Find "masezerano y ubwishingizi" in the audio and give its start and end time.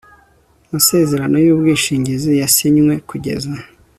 0.71-2.31